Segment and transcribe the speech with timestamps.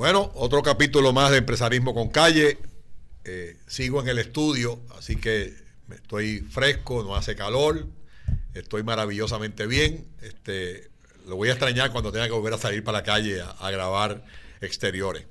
[0.00, 2.56] Bueno, otro capítulo más de Empresarismo con Calle.
[3.24, 5.52] Eh, sigo en el estudio, así que
[5.92, 7.86] estoy fresco, no hace calor,
[8.54, 10.06] estoy maravillosamente bien.
[10.22, 10.88] Este,
[11.26, 14.24] lo voy a extrañar cuando tenga que volver a salir para la calle a, grabar
[14.62, 15.26] exteriores.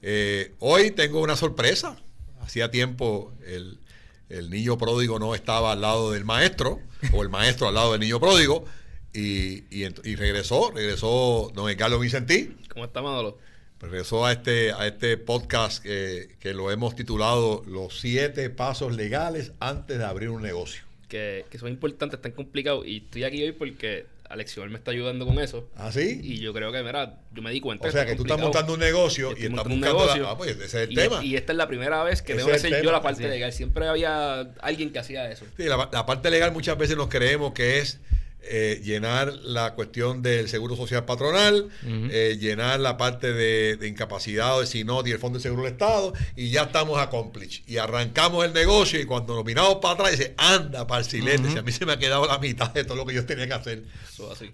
[0.00, 1.96] Eh, hoy tengo una sorpresa.
[2.40, 3.80] Hacía tiempo el,
[4.48, 6.78] niño pródigo no estaba al lado del maestro,
[7.12, 8.64] o el maestro al lado del niño pródigo,
[9.12, 12.56] y, y, regresó, regresó don Carlos Vicentí.
[12.68, 13.38] ¿Cómo está, Manolo?
[13.84, 19.98] Regresó a este, a este podcast que lo hemos titulado Los siete pasos legales antes
[19.98, 20.82] de abrir un negocio.
[21.08, 22.86] Que, que son importantes, están complicados.
[22.86, 25.68] Y estoy aquí hoy porque Alexiol me está ayudando con eso.
[25.76, 26.20] ¿Ah, sí?
[26.22, 27.88] Y yo creo que, mira, yo me di cuenta.
[27.88, 29.74] O sea, que, tú estás montando un negocio y, estás buscando.
[29.74, 31.24] Un negocio, ah, pues ese es el tema.
[31.24, 33.52] Y esta es la primera vez que debo hacer yo la parte legal.
[33.52, 35.44] Siempre había alguien que hacía eso.
[35.56, 38.00] Sí, la, la, parte legal muchas veces nos creemos que es
[38.46, 44.60] eh, llenar la cuestión del seguro social patronal, eh, llenar la parte de, incapacidad o
[44.60, 47.10] de SINOT y el Fondo de Seguro del Estado, y ya estamos a
[47.66, 51.50] Y arrancamos el negocio y cuando nos miramos para atrás dice, anda, para el silete,
[51.50, 53.46] si a mí se me ha quedado la mitad de todo lo que yo tenía
[53.46, 53.84] que hacer.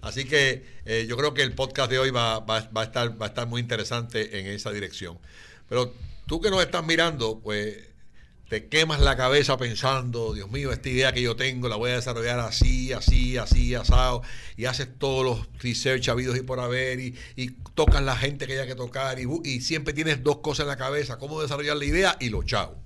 [0.01, 0.25] así.
[0.25, 3.29] que eh, yo creo que el podcast de hoy va, va, a estar, va a
[3.29, 5.19] estar muy interesante en esa dirección.
[5.67, 5.93] Pero
[6.27, 7.90] tú que nos estás mirando, pues
[8.51, 11.95] te quemas la cabeza pensando, Dios mío, esta idea que yo tengo la voy a
[11.95, 14.23] desarrollar así, así, así, asado,
[14.57, 18.59] y haces todos los research habidos y por haber, y, y tocas la gente que
[18.59, 22.17] haya que tocar, y, siempre tienes dos cosas en la cabeza, cómo desarrollar la idea
[22.19, 22.77] y lo chao.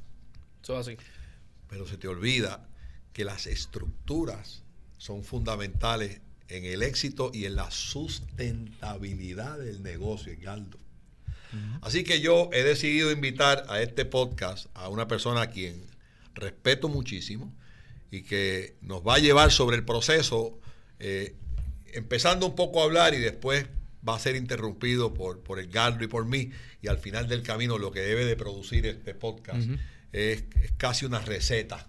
[0.61, 0.97] Eso así.
[1.67, 2.69] Pero se te olvida
[3.11, 4.61] que las estructuras
[4.99, 10.84] son fundamentales en el éxito y en la sustentabilidad del negocio, Edgardo.
[11.81, 15.85] Así que yo he decidido invitar a este podcast a una persona a quien
[16.33, 17.53] respeto muchísimo
[18.11, 20.59] y que nos va a llevar sobre el proceso,
[20.99, 21.35] eh,
[21.93, 23.65] empezando un poco a hablar y después
[24.07, 27.41] va a ser interrumpido por, por el Gardo y por mí, y al final del
[27.41, 29.67] camino lo que debe de producir este podcast
[30.11, 30.43] es,
[30.77, 31.87] casi una receta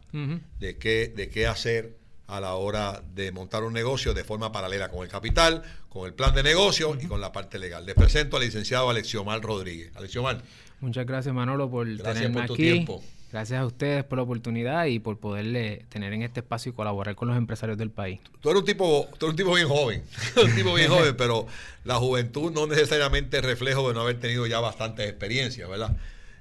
[0.58, 1.96] de, qué, de qué hacer
[2.26, 6.14] a la hora de montar un negocio de forma paralela con el capital, con el
[6.14, 7.86] plan de negocio y con la parte legal.
[7.86, 9.90] Les presento al licenciado Alexiomar Rodríguez.
[9.96, 10.42] Alexiomar.
[10.80, 12.54] Muchas gracias Manolo por tenerme aquí.
[12.56, 13.02] Tiempo.
[13.32, 17.16] Gracias a ustedes por la oportunidad y por poderle tener en este espacio y colaborar
[17.16, 18.20] con los empresarios del país.
[18.40, 20.02] Tú eres un tipo, tú eres un tipo bien joven,
[20.42, 21.46] un tipo bien joven, pero
[21.84, 25.96] la juventud no necesariamente es reflejo de no haber tenido ya bastantes experiencias, ¿verdad?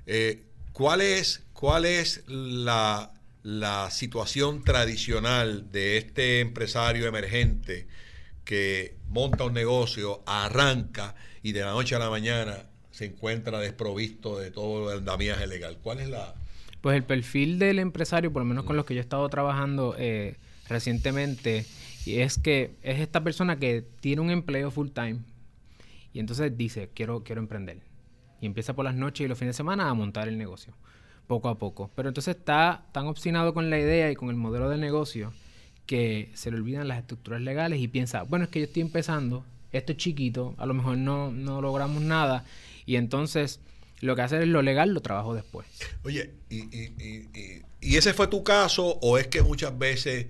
[0.05, 3.11] Eh, ¿Cuál es, cuál es la,
[3.45, 7.85] la situación tradicional de este empresario emergente
[8.43, 11.13] que monta un negocio, arranca
[11.43, 15.77] y de la noche a la mañana se encuentra desprovisto de todo el andamiaje legal?
[15.83, 16.33] ¿Cuál es la...?
[16.81, 19.95] Pues el perfil del empresario, por lo menos con los que yo he estado trabajando
[19.99, 21.67] eh, recientemente,
[22.07, 25.19] es que es esta persona que tiene un empleo full time
[26.13, 27.77] y entonces dice, quiero, quiero emprender.
[28.41, 30.75] Y empieza por las noches y los fines de semana a montar el negocio
[31.27, 31.91] poco a poco.
[31.95, 35.33] Pero entonces está tan obstinado con la idea y con el modelo de negocio
[35.85, 39.45] que se le olvidan las estructuras legales y piensa, bueno, es que yo estoy empezando,
[39.71, 42.43] esto es chiquito, a lo mejor no, no logramos nada
[42.85, 43.59] y entonces
[44.01, 45.67] lo que hacer es lo legal, lo trabajo después.
[46.03, 50.27] Oye, ¿y, y, y, y ese fue tu caso o es que muchas veces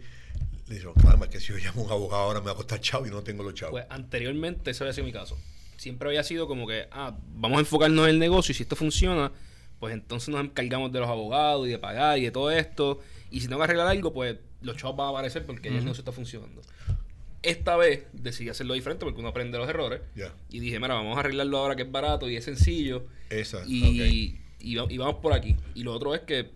[0.68, 2.82] le dijeron, calma, que si yo llamo a un abogado ahora me va a costar
[2.82, 3.72] chavo y no tengo los chavos?
[3.72, 5.38] Pues anteriormente ese había sido mi caso.
[5.78, 8.76] Siempre había sido como que, ah, vamos a enfocarnos en el negocio y si esto
[8.76, 9.32] funciona,
[9.80, 13.02] pues entonces nos encargamos de los abogados y de pagar y de todo esto.
[13.32, 15.84] Y si tengo que arreglar algo, pues los chavos van a aparecer porque ya el
[15.84, 16.62] negocio está funcionando.
[17.44, 20.02] Esta vez decidí hacerlo diferente porque uno aprende los errores.
[20.50, 23.06] Y dije, mira, vamos a arreglarlo ahora que es barato y es sencillo.
[23.30, 23.68] Exacto.
[23.70, 25.56] Y, y, vamos por aquí.
[25.76, 26.50] Y lo otro es que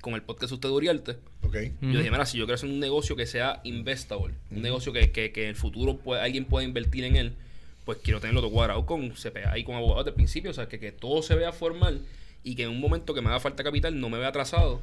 [0.00, 1.72] con el podcast Usted Uriarte, okay.
[1.80, 5.10] yo dije, mira, si yo quiero hacer un negocio que sea investable, un negocio que,
[5.10, 7.34] que, que, en el futuro alguien pueda invertir en él,
[7.84, 10.78] pues quiero tenerlo todo cuadrado con CPA y con abogados de principio, o sea, que,
[10.78, 12.00] que todo se vea formal
[12.42, 14.80] y que en un momento que me haga falta capital no me vea atrasado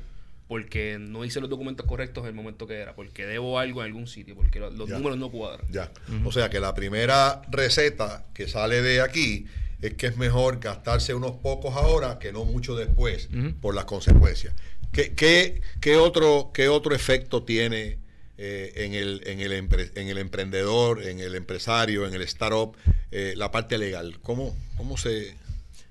[0.48, 3.88] porque no hice los documentos correctos en el momento que era, porque debo algo en
[3.88, 5.66] algún sitio, porque los, números no cuadran.
[5.70, 5.92] Ya.
[6.24, 9.46] O sea que la primera receta que sale de aquí
[9.82, 13.30] es que es mejor gastarse unos pocos ahora que no mucho después
[13.62, 14.54] por las consecuencias.
[14.94, 17.98] ¿Qué, qué, qué, otro, qué otro efecto tiene
[18.38, 22.76] eh, en, el, en, el en el emprendedor, en el empresario, en el startup,
[23.12, 24.18] eh, la parte legal?
[24.22, 25.36] ¿Cómo, cómo se,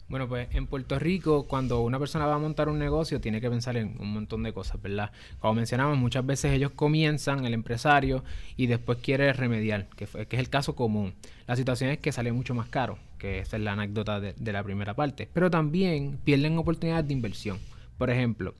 [0.08, 3.50] bueno, pues en Puerto Rico, cuando una persona va a montar un negocio, tiene que
[3.50, 5.10] pensar en un montón de cosas, ¿verdad?
[5.40, 8.22] Como mencionamos, muchas veces ellos comienzan, el empresario,
[8.56, 11.14] y después quiere remediar, que, que es el caso común.
[11.48, 14.52] La situación es que sale mucho más caro, que esa es la anécdota de, de
[14.52, 15.28] la primera parte.
[15.32, 17.58] Pero también pierden oportunidades de inversión.
[17.98, 18.54] Por ejemplo,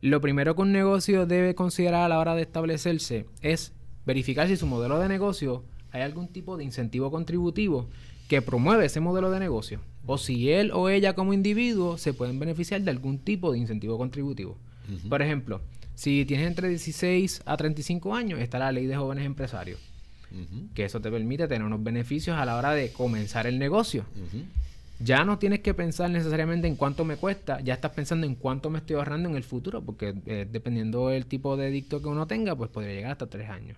[0.00, 3.74] lo primero que un negocio debe considerar a la hora de establecerse es
[4.06, 5.62] verificar si su modelo de negocio
[5.92, 7.88] hay algún tipo de incentivo contributivo
[8.30, 9.80] que promueve ese modelo de negocio.
[10.06, 13.98] O si él o ella como individuo se pueden beneficiar de algún tipo de incentivo
[13.98, 14.56] contributivo.
[15.08, 15.60] Por ejemplo,
[15.96, 19.80] si tienes entre 16 a 35 años, está la ley de jóvenes empresarios.
[20.76, 24.04] Que eso te permite tener unos beneficios a la hora de comenzar el negocio.
[25.00, 28.70] Ya no tienes que pensar necesariamente en cuánto me cuesta, ya estás pensando en cuánto
[28.70, 32.28] me estoy ahorrando en el futuro, porque eh, dependiendo del tipo de dicto que uno
[32.28, 33.76] tenga, pues podría llegar hasta tres años.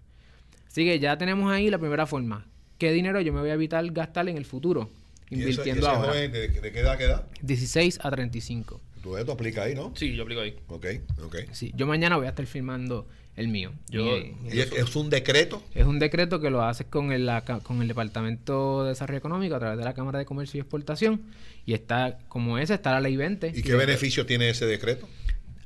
[0.69, 2.45] Así que ya tenemos ahí la primera forma.
[2.83, 4.91] ¿Qué dinero yo me voy a evitar gastar en el futuro?
[5.31, 6.15] Invirtiendo ahora.
[6.15, 7.29] de, qué edad qué edad?
[7.41, 8.81] 16 a 35.
[9.01, 9.93] Tú esto aplica ahí, ¿no?
[9.95, 10.57] Sí, yo aplico ahí.
[10.67, 10.87] Ok,
[11.23, 11.37] ok.
[11.53, 13.07] Sí, yo mañana voy a estar firmando
[13.37, 13.71] el mío.
[13.89, 15.63] Yo, ¿Y es, un decreto?
[15.77, 17.31] Es un decreto que lo haces con el,
[17.63, 21.23] con el Departamento de Desarrollo Económico a través de la Cámara de Comercio y Exportación.
[21.65, 23.53] Y está, como ese, está la ley 20.
[23.55, 25.09] ¿Y qué beneficio tiene ese decreto?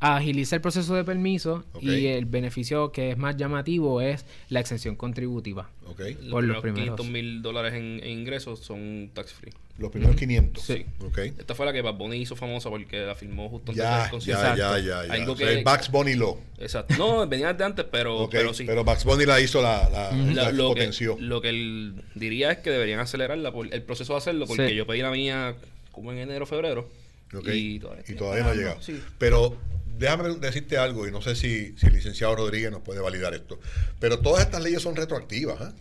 [0.00, 4.96] Agiliza el proceso de permiso y el beneficio que es más llamativo es la exención
[4.96, 5.70] contributiva.
[5.86, 6.14] Okay.
[6.14, 9.52] Por los, primeros 500 mil dólares en, ingresos son tax free.
[9.78, 10.62] Los primeros 500.
[10.62, 10.86] Sí.
[11.00, 11.34] Okay.
[11.38, 14.20] Esta fue la que Bad Bunny hizo famosa porque la firmó justo antes ya, del
[14.20, 15.12] Ya, ya, ya, ya.
[15.12, 16.40] Algo que, el Bugs Bunny Law.
[16.58, 16.94] Exacto.
[16.96, 18.64] No, venía de antes, pero, pero sí.
[18.64, 21.16] Pero Bugs Bunny la hizo, la, la, lo potenció.
[21.16, 24.86] Que, lo que él diría es que deberían acelerar el proceso de hacerlo porque yo
[24.86, 25.56] pedí la mía
[25.92, 26.88] como en enero, febrero.
[27.44, 28.78] Y todavía, y todavía no ha llegado.
[29.18, 29.56] Pero
[29.98, 33.58] déjame decirte algo, y no sé si, si, el licenciado Rodríguez nos puede validar esto,
[34.00, 35.72] pero todas estas leyes son retroactivas, ¿eh?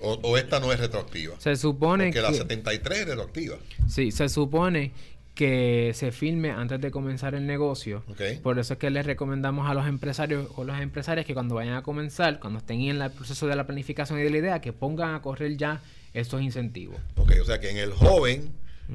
[0.00, 1.34] o, esta no es retroactiva.
[1.38, 2.20] Se supone que...
[2.20, 3.56] la 73 es retroactiva.
[3.88, 4.92] Sí, se supone
[5.34, 8.04] que se filme antes de comenzar el negocio.
[8.42, 11.74] Por eso es que les recomendamos a los empresarios o las empresarias que cuando vayan
[11.74, 14.72] a comenzar, cuando estén en el proceso de la planificación y de la idea, que
[14.72, 15.82] pongan a correr ya
[16.12, 16.96] estos incentivos.
[17.16, 18.52] Ok, o sea que en el joven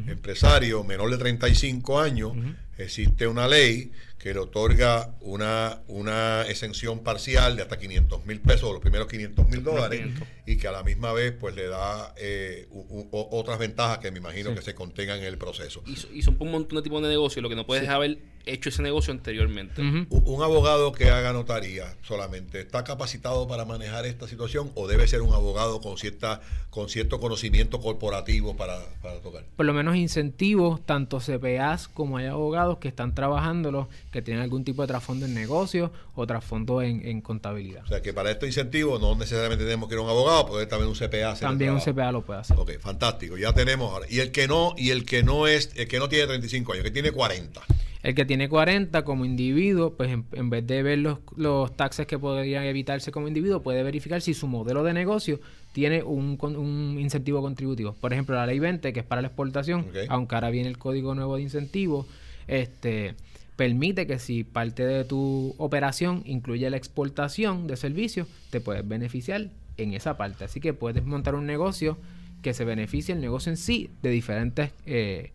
[0.07, 2.33] empresario menor de 35 años,
[2.77, 8.71] existe una ley que le otorga una, una exención parcial de hasta 500 mil pesos,
[8.71, 10.07] los primeros 500 mil dólares,
[10.45, 12.67] y que a la misma vez pues le da eh,
[13.11, 15.81] otras ventajas que me imagino que se contengan en el proceso.
[15.87, 18.81] Y, son un montón de tipos de negocio, lo que no puedes haber hecho ese
[18.81, 19.81] negocio anteriormente.
[19.81, 25.21] Un abogado que haga notaría solamente, ¿está capacitado para manejar esta situación o debe ser
[25.21, 29.45] un abogado con, cierta, con cierto conocimiento corporativo para, para tocar?
[29.55, 34.63] Por lo menos incentivos, tanto CPAs como hay abogados que están trabajándolo que tienen algún
[34.63, 37.83] tipo de trasfondo en negocios o trasfondo en, contabilidad.
[37.83, 40.65] O sea que para estos incentivos no necesariamente tenemos que ir a un abogado, puede
[40.65, 42.57] también un CPA hacer También un CPA lo puede hacer.
[42.57, 43.37] Ok, fantástico.
[43.37, 44.05] Ya tenemos ahora.
[44.09, 46.83] Y el que no, y el que no es, el que no tiene 35 años,
[46.83, 47.61] que tiene 40.
[48.01, 52.17] El que tiene 40 como individuo, pues en, vez de ver los, los taxes que
[52.17, 55.41] podrían evitarse como individuo, puede verificar si su modelo de negocio
[55.73, 57.93] tiene un, un incentivo contributivo.
[57.93, 61.13] Por ejemplo, la ley 20, que es para la exportación, aunque ahora viene el código
[61.13, 62.05] nuevo de incentivos,
[62.47, 63.15] este
[63.59, 69.49] permite que si parte de tu operación incluye la exportación de servicios, te puedes beneficiar
[69.75, 70.45] en esa parte.
[70.45, 71.97] Así que puedes montar un negocio
[72.41, 75.33] que se beneficie el negocio en sí de diferentes, eh,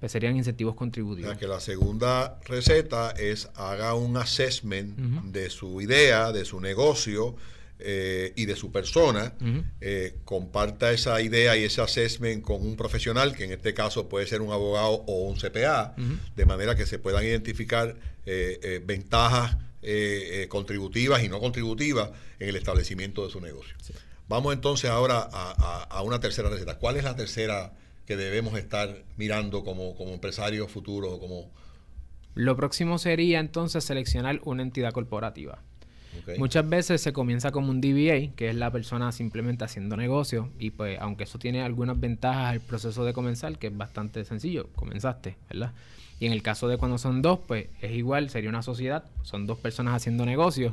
[0.00, 1.34] pues serían incentivos contributivos.
[1.38, 4.94] que la segunda receta es haga un assessment
[5.32, 7.36] de su idea, de su negocio,
[7.84, 9.34] eh, y de su persona,
[9.80, 14.26] eh, comparta esa idea y ese assessment con un profesional, que en este caso puede
[14.26, 15.96] ser un abogado o un CPA,
[16.36, 17.96] de manera que se puedan identificar
[18.26, 19.56] eh, ventajas
[20.48, 23.74] contributivas y no contributivas en el establecimiento de su negocio.
[24.28, 26.78] Vamos entonces ahora a, una tercera receta.
[26.78, 27.72] ¿Cuál es la tercera
[28.06, 31.18] que debemos estar mirando como, como empresarios futuros?
[31.18, 31.50] Como...
[32.34, 35.62] Lo próximo sería entonces seleccionar una entidad corporativa.
[36.38, 40.70] Muchas veces se comienza como un DBA, que es la persona simplemente haciendo negocio, y
[40.70, 45.36] pues aunque eso tiene algunas ventajas al proceso de comenzar, que es bastante sencillo, comenzaste,
[45.50, 45.72] ¿verdad?
[46.20, 49.46] Y en el caso de cuando son dos, pues es igual, sería una sociedad, son
[49.46, 50.72] dos personas haciendo negocio,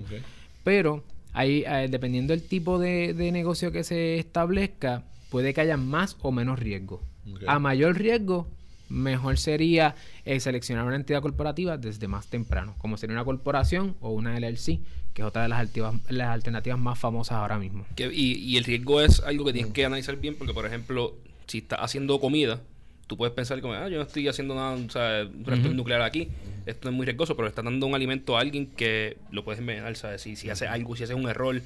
[0.64, 1.04] pero
[1.34, 6.32] ahí, eh, dependiendo del tipo de, negocio que se establezca, puede que haya más o
[6.32, 7.02] menos riesgo.
[7.48, 8.48] A mayor riesgo,
[8.90, 14.12] mejor sería eh, seleccionar una entidad corporativa desde más temprano, como sería una corporación o
[14.12, 14.80] una LLC,
[15.14, 15.70] que es otra de las,
[16.10, 17.86] las alternativas más famosas ahora mismo.
[17.98, 21.16] y, el riesgo es algo que tienes que analizar bien, porque por ejemplo,
[21.48, 22.62] si estás haciendo comida,
[23.08, 26.02] tú puedes pensar como, ah, yo no estoy haciendo nada, o sea, un reactor nuclear
[26.04, 26.30] aquí,
[26.66, 29.60] esto es muy riesgoso, pero le estás dando un alimento a alguien que lo puedes
[29.60, 30.22] envenenar, ¿sabes?
[30.22, 31.60] Si, si hace algo, si hace un error,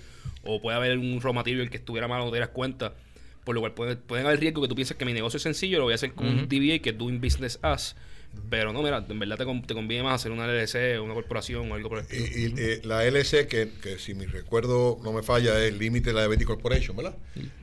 [0.44, 2.94] o puede haber un raw material que estuviera mal, no te das cuenta,
[3.44, 5.86] por lo cual pueden haber riesgos que tú pienses que mi negocio es sencillo, lo
[5.86, 7.96] voy a hacer con un DBA que Doing Business As
[8.50, 11.76] pero no, mira, en verdad te, te conviene más hacer una LLC, una corporación o
[11.76, 12.26] algo por el estilo.
[12.26, 16.46] Y, eh, la LLC, que, que, si mi recuerdo no me falla, es Limited Liability
[16.46, 17.16] Corporation, ¿verdad?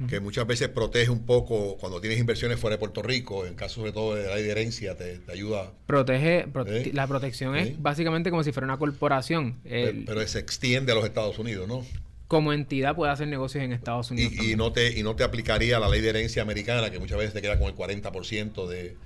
[0.08, 3.76] Que muchas veces protege un poco cuando tienes inversiones fuera de Puerto Rico, en caso
[3.76, 5.72] sobre todo de la herencia, te, ayuda.
[5.86, 6.90] Protege, ¿Eh?
[6.92, 9.60] la protección es básicamente como si fuera una corporación.
[9.62, 11.84] pero, se extiende a los Estados Unidos, ¿no?
[12.30, 14.32] Como entidad puede hacer negocios en Estados Unidos.
[14.34, 17.32] Y, no te, y no te aplicaría la ley de herencia americana, que muchas veces
[17.34, 18.96] te queda con el 40% de...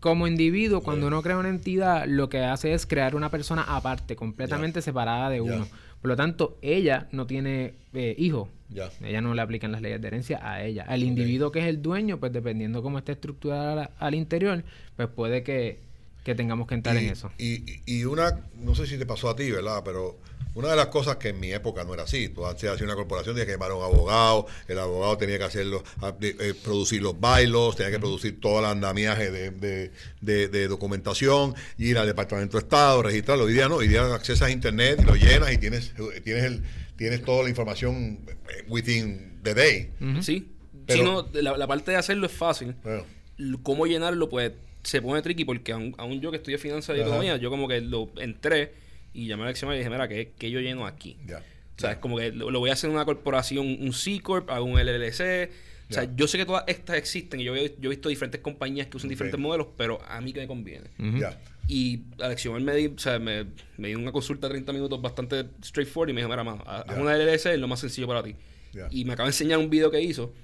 [0.00, 4.16] Como individuo, cuando uno crea una entidad, lo que hace es crear una persona aparte,
[4.16, 5.42] completamente separada de Ya.
[5.44, 5.66] uno.
[6.02, 8.50] Por lo tanto, ella no tiene eh, hijos.
[8.68, 8.90] Ya.
[9.02, 10.84] Ella no le aplican las leyes de herencia a ella.
[10.86, 14.62] Al individuo que es el dueño, pues dependiendo cómo esté estructurada al interior,
[14.94, 15.78] pues puede que,
[16.22, 17.32] que tengamos que entrar y, en eso.
[17.38, 19.80] Y, y una, no sé si te pasó a ti, ¿verdad?
[19.86, 20.18] Pero
[20.54, 22.28] una de las cosas que en mi época no era así.
[22.30, 25.44] Tú antes hacías una corporación, tenías que llamar a un abogado, el abogado tenía que
[25.44, 29.90] hacerlo, a- de- eh, producir los bailos, tenía que producir todo el andamiaje de, de-
[30.20, 33.44] de- de documentación, ir al Departamento de Estado, registrarlo.
[33.44, 35.92] Hoy día no, hoy día accesas a internet y lo llenas y tienes,
[36.24, 36.62] tienes, el,
[36.96, 39.90] tienes toda la información eh, within the day.
[40.22, 40.48] Sí.
[40.86, 42.74] Pero- Si no, la, la parte de hacerlo es fácil.
[42.82, 43.04] Bueno,
[43.62, 44.52] cómo llenarlo, pues
[44.82, 47.80] se pone tricky porque aún, aún yo que estudié finanzas y economía, yo como que
[47.82, 48.72] lo entré
[49.12, 51.16] y llamé a la acción y dije, mira, ¿qué, qué yo lleno aquí?
[51.76, 54.20] O sea, es como que lo, lo voy a hacer en una corporación, un C
[54.20, 55.50] Corp, hago un LLC.
[55.90, 58.40] O sea, yo sé que todas estas existen y yo, he- yo he visto diferentes
[58.42, 59.12] compañías que usan Ok.
[59.12, 60.88] diferentes modelos, pero a mí que me conviene.
[60.98, 61.18] Ujú.
[61.18, 61.38] Ya.
[61.66, 63.46] Y Alexiomar me, di, o sea, me,
[63.78, 66.84] me dio una consulta de 30 minutos bastante straightforward y me dijo, mira, mano, haz
[66.88, 66.94] Ya.
[67.00, 68.34] una LLC, es lo más sencillo para ti.
[68.90, 70.34] Y me acaba de enseñar un video que hizo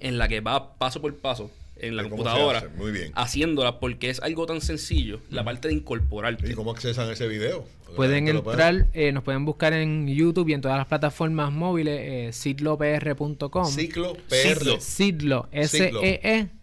[0.00, 1.50] en la que va paso por paso
[1.82, 3.12] en la computadora muy bien.
[3.14, 6.50] haciéndola porque es algo tan sencillo, la parte de incorporarte.
[6.50, 7.64] ¿Y cómo accesan ese video?
[7.96, 10.86] Pueden ¿Te lo pueden- entrar, eh, nos pueden buscar en YouTube y en todas las
[10.86, 13.66] plataformas móviles, eh, sidlopr.com.
[13.66, 14.54] Ciclo PR.
[14.54, 14.80] Ciclo.
[14.80, 15.62] Sidlo, E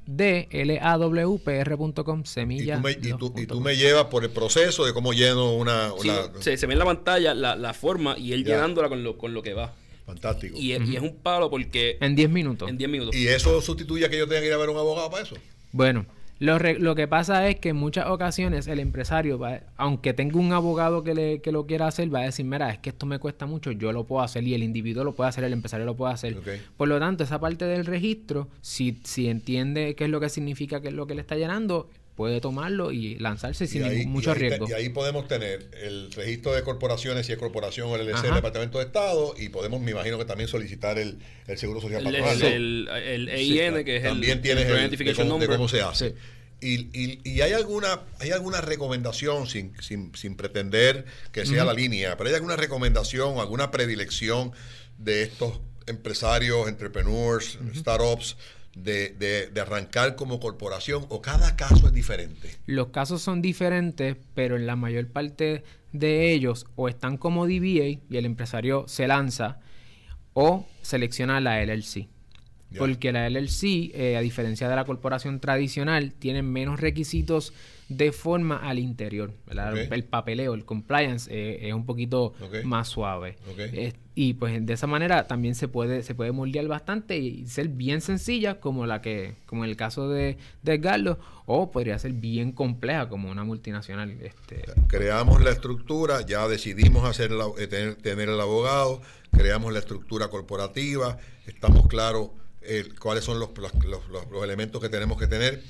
[0.07, 2.75] S-E-E-D-L-A-W, PR.com, Y semilla.
[2.77, 5.53] tú, me, y, tú, y tú punto me llevas por el proceso de cómo lleno
[5.55, 5.91] una...
[6.01, 6.09] Sí,
[6.39, 8.55] se, se ve en la pantalla la, la forma y él Ya.
[8.55, 9.73] llenándola con lo, con lo que va.
[10.07, 10.57] Fantástico.
[10.57, 11.97] Y, es- y es un palo porque.
[12.01, 12.67] En 10 minutos.
[12.69, 13.15] en 10 minutos.
[13.15, 15.21] ¿Y eso sustituye a que yo tenga que ir a ver a un abogado para
[15.23, 15.35] eso?
[15.73, 16.05] Bueno,
[16.39, 20.39] lo, re- lo que pasa es que en muchas ocasiones el empresario, va- aunque tenga
[20.39, 23.05] un abogado que, le, que lo quiera hacer, va a decir, mira, es que esto
[23.05, 25.85] me cuesta mucho, yo lo puedo hacer y el individuo lo puede hacer, el empresario
[25.85, 26.37] lo puede hacer.
[26.77, 30.79] Por lo tanto, esa parte del registro, si, si entiende qué es lo que significa,
[30.79, 34.11] qué es lo que le está llenando, puede tomarlo y lanzarse sin y, ahí, ningún-
[34.11, 34.67] mucho y ahí te- riesgo.
[34.69, 38.33] y ahí podemos tener el registro de corporaciones, si es corporación o el LLC del
[38.35, 42.11] Departamento de Estado, y podemos, me imagino que también solicitar el, el Seguro Social el,
[42.21, 42.41] Patronal.
[42.43, 43.85] el, el- EIN, claro.
[43.85, 46.09] que es También el, tienes el el, de, cómo, de cómo se hace.
[46.09, 46.15] Sí.
[46.59, 51.73] Y, y, y hay alguna hay alguna recomendación, sin, sin, sin pretender que sea la
[51.73, 54.53] línea, pero hay alguna recomendación, alguna predilección
[54.97, 58.37] de estos empresarios, entrepreneurs, startups,
[58.83, 62.55] de, de, de arrancar como corporación, o cada caso es diferente.
[62.65, 68.01] Los casos son diferentes, pero en la mayor parte de ellos o están como DBA
[68.09, 69.59] y el empresario se lanza
[70.33, 72.07] o selecciona la LLC.
[72.77, 77.53] Porque la LLC, eh, a diferencia de la corporación tradicional, tiene menos requisitos
[77.87, 79.31] de forma al interior.
[79.89, 82.33] El papeleo, el compliance eh, es un poquito
[82.65, 83.37] más suave.
[84.15, 88.01] Y pues de esa manera también se puede, se puede moldear bastante y ser bien
[88.01, 92.51] sencilla como la que, como en el caso de, de Edgardo, o podría ser bien
[92.51, 94.11] compleja como una multinacional.
[94.19, 99.79] Este, Creamos la estructura, ya decidimos hacer la- eh, tener, tener el abogado, creamos la
[99.79, 102.31] estructura corporativa, estamos claros
[102.67, 105.63] eh, cuáles son los, los- los- elementos que tenemos que tener.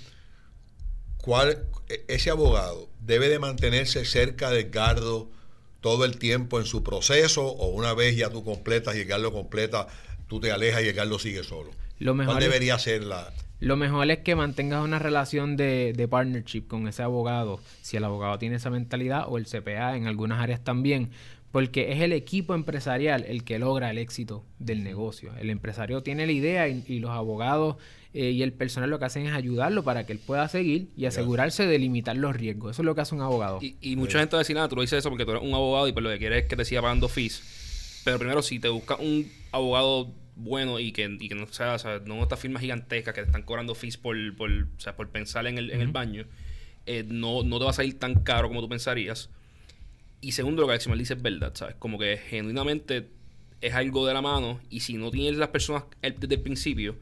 [1.18, 5.30] ¿Cuál, e- ese abogado debe de mantenerse cerca de Edgardo
[5.82, 9.88] todo el tiempo en su proceso o una vez ya tú completas y Edgardo completa,
[10.28, 11.72] tú te alejas y Edgardo sigue solo.
[12.00, 13.32] Lo mejor ¿Cuál es- debería ser la...
[13.60, 18.04] Lo mejor es que mantengas una relación de, de partnership con ese abogado, si el
[18.04, 21.10] abogado tiene esa mentalidad o el CPA en algunas áreas también,
[21.52, 25.34] porque es el equipo empresarial el que logra el éxito del negocio.
[25.40, 27.78] El empresario tiene la idea y, y los abogados
[28.14, 31.06] eh, y el personal lo que hacen es ayudarlo para que él pueda seguir y
[31.06, 32.72] asegurarse de limitar los riesgos.
[32.72, 33.60] Eso es lo que hace un abogado.
[33.62, 35.44] Y, y mucha gente va a decir, ah, tú lo dices eso porque tú eres
[35.44, 38.02] un abogado y pues lo que quieres es que te siga pagando fees.
[38.04, 41.80] Pero primero, si te buscas un abogado bueno y que, y que no sea, o
[41.80, 45.10] sea, no estas firmas gigantescas que te están cobrando fees por, por, o sea, por
[45.10, 46.26] pensar en el, en el baño,
[46.86, 49.30] eh, no, no te va a salir tan caro como tú pensarías.
[50.22, 51.76] Y segundo, lo que Aleximal dice es verdad, ¿sabes?
[51.76, 53.08] Como que genuinamente
[53.62, 56.96] es algo de la mano y si no tienes las personas el- desde el principio,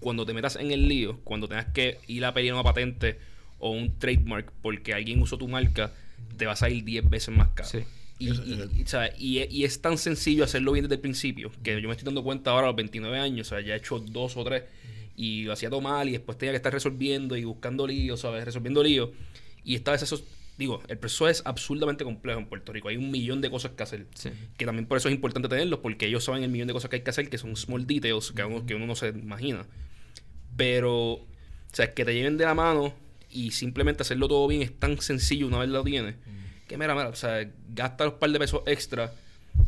[0.00, 3.18] cuando te metas en el lío, cuando tengas que ir a pedir una patente
[3.58, 5.92] o un trademark porque alguien usó tu marca,
[6.36, 7.68] te va a salir 10 veces más caro.
[7.68, 7.78] Sí.
[8.20, 9.12] Y, y- y, ¿sabes?
[9.18, 12.04] y es- y es tan sencillo hacerlo bien desde el principio que yo me estoy
[12.06, 14.64] dando cuenta ahora a los 29 años, o sea, ya he hecho dos o tres
[15.16, 18.44] y lo hacía todo mal y después tenía que estar resolviendo y buscando líos, ¿sabes?
[18.44, 19.10] Resolviendo líos.
[19.64, 20.20] Y esta vez eso,
[20.58, 22.88] digo, el proceso es absurdamente complejo en Puerto Rico.
[22.88, 24.06] Hay un millón de cosas que hacer.
[24.14, 24.30] Sí.
[24.56, 26.96] Que también por eso es importante tenerlos, porque ellos saben el millón de cosas que
[26.96, 29.66] hay que hacer, que son small details que uno, que uno no se imagina.
[30.56, 31.26] Pero, o
[31.72, 32.92] sea, que te lleven de la mano
[33.30, 36.16] y simplemente hacerlo todo bien es tan sencillo una vez lo tienes.
[36.66, 39.12] Que mira, mira, o sea, gasta los par de pesos extra,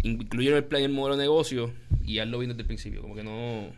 [0.03, 1.73] incluyen el plan y el modelo de negocio
[2.05, 3.01] y hazlo bien desde el principio.
[3.01, 3.73] Como que no.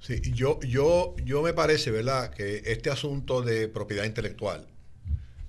[0.00, 4.66] Sí, yo, yo, yo me parece, ¿verdad?, que este asunto de propiedad intelectual,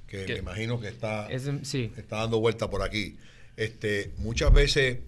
[0.10, 1.28] que me imagino que está,
[1.64, 1.92] sí.
[1.98, 3.18] está dando vuelta por aquí,
[3.58, 5.00] este, muchas veces,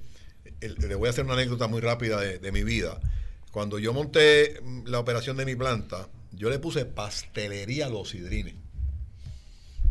[0.62, 3.00] el- le voy a hacer una anécdota muy rápida de, de mi vida.
[3.51, 8.10] Cuando yo monté mm, la operación de mi planta, yo le puse pastelería a los
[8.10, 8.55] sidrines.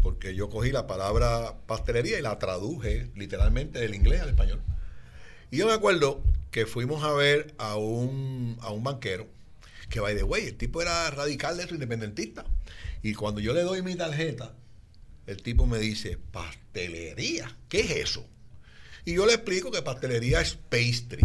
[0.02, 4.62] Porque yo cogí la palabra pastelería y la traduje literalmente del inglés al español.
[5.50, 9.26] Y yo me acuerdo que fuimos a ver a un, a un banquero,
[9.90, 12.44] que by the way, el tipo era radical de eso, independentista.
[13.02, 14.54] Y cuando yo le doy mi tarjeta,
[15.30, 18.26] el tipo me dice, pastelería, ¿qué es eso?
[19.04, 21.22] Y yo le explico que pastelería es pastry.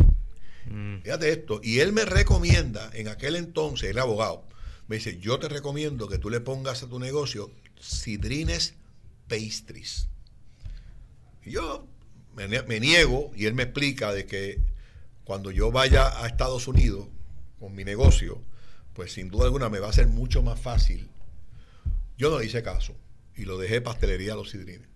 [1.03, 1.59] Fíjate esto.
[1.63, 4.45] Y él me recomienda, en aquel entonces, era abogado,
[4.87, 8.75] me dice, yo te recomiendo que tú le pongas a tu negocio Sidrines
[9.27, 10.07] Pastries.
[11.43, 11.87] Y yo
[12.35, 14.59] me, me niego y él me explica de que
[15.23, 17.07] cuando yo vaya a Estados Unidos
[17.59, 18.39] con mi negocio,
[18.93, 21.09] pues sin duda alguna me va a ser mucho más fácil.
[22.19, 22.95] Yo no le hice caso
[23.37, 24.87] y lo dejé pastelería a los sidrines.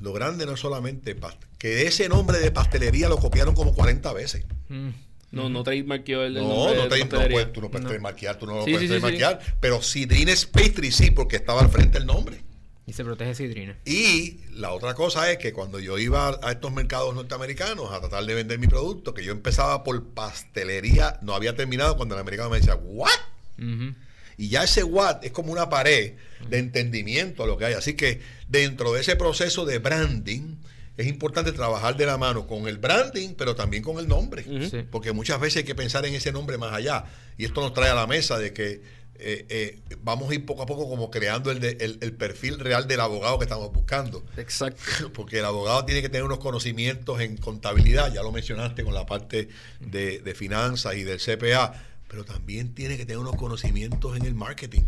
[0.00, 1.16] Lo grande no es solamente
[1.58, 4.44] que ese nombre de pastelería lo copiaron como 40 veces.
[4.68, 4.90] Mm.
[5.30, 7.34] No, no trademarqueó el, el No, nombre no, de te, no pastelería.
[7.34, 8.38] puedes, tú no puedes No.
[8.38, 9.00] tú no lo Sí, puedes sí, sí, sí.
[9.00, 12.42] trademarkear, pero Sidrines Pastry sí, porque estaba al frente el nombre.
[12.86, 13.76] Y se protege sidrina.
[13.84, 18.24] Y la otra cosa es que cuando yo iba a estos mercados norteamericanos a tratar
[18.24, 22.48] de vender mi producto, que yo empezaba por pastelería, no había terminado cuando el americano
[22.48, 23.10] me decía, ¿what?
[23.58, 23.94] Ujú.
[24.38, 26.14] Y ya ese what es como una pared
[26.48, 27.74] de entendimiento a lo que hay.
[27.74, 30.54] Así que dentro de ese proceso de branding,
[30.96, 34.44] es importante trabajar de la mano con el branding, pero también con el nombre.
[34.70, 34.84] Sí.
[34.90, 37.04] Porque muchas veces hay que pensar en ese nombre más allá.
[37.36, 38.80] Y esto nos trae a la mesa de que
[39.20, 42.60] eh, eh, vamos a ir poco a poco como creando el, de- el- el perfil
[42.60, 44.24] real del abogado que estamos buscando.
[44.36, 44.80] Exacto.
[45.12, 49.06] Porque el abogado tiene que tener unos conocimientos en contabilidad, ya lo mencionaste con la
[49.06, 49.48] parte
[49.80, 51.72] de, de finanzas y del CPA,
[52.08, 54.82] pero también tiene que tener unos conocimientos en el marketing.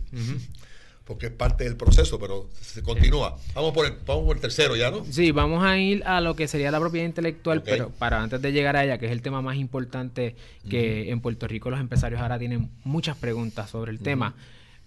[1.05, 3.37] Porque es parte del proceso, pero se continúa.
[3.55, 5.05] Vamos por el, vamos por el tercero ya, ¿no?
[5.11, 8.53] Sí, vamos a ir a lo que sería la propiedad intelectual, pero para antes de
[8.53, 10.37] llegar a ella, que es el tema más importante
[10.69, 14.35] que en Puerto Rico los empresarios ahora tienen muchas preguntas sobre el tema.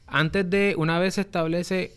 [0.08, 1.94] Antes de, una vez se establece,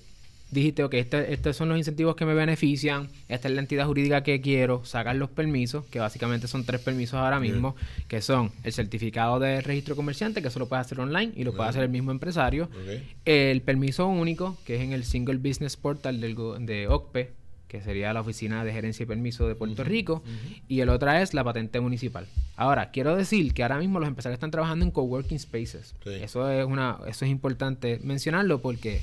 [0.51, 4.23] dijiste, ok, este- estos son los incentivos que me benefician, esta es la entidad jurídica
[4.23, 7.75] que quiero, sacar los permisos, que básicamente son tres permisos ahora mismo,
[8.09, 11.53] que son el certificado de registro comerciante, que eso lo puede hacer online y lo
[11.55, 12.69] puede hacer el mismo empresario,
[13.25, 17.33] el permiso único, que es en el Single Business Portal del, de OCPE,
[17.67, 20.23] que sería la Oficina de Gerencia y Permiso de Puerto Rico,
[20.69, 22.27] y el otra es la patente municipal.
[22.55, 25.95] Ahora, quiero decir que ahora mismo los empresarios están trabajando en coworking spaces.
[26.05, 26.11] Sí.
[26.23, 29.03] Eso es una eso es importante mencionarlo porque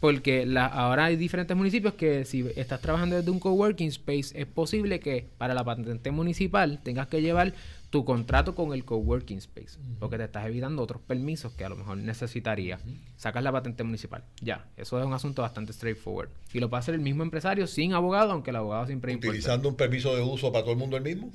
[0.00, 4.46] porque la, ahora hay diferentes municipios que si estás trabajando desde un coworking space es
[4.46, 7.52] posible que para la patente municipal tengas que llevar
[7.90, 11.76] tu contrato con el coworking space porque te estás evitando otros permisos que a lo
[11.76, 12.80] mejor necesitarías.
[13.16, 14.24] Sacas la patente municipal.
[14.40, 16.30] Ya, eso es un asunto bastante straightforward.
[16.52, 19.30] Y lo puede hacer el mismo empresario sin abogado, aunque el abogado siempre importa.
[19.30, 21.30] Utilizando un permiso de uso para todo el mundo el mismo.